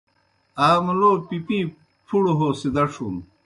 آ 0.65 0.67
مُلو 0.85 1.11
پِپِیں 1.27 1.65
پُھڑوْ 2.07 2.33
ہو 2.39 2.47
سِدَڇُھن۔ 2.59 3.15